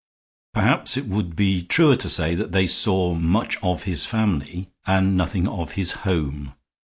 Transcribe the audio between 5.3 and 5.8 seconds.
of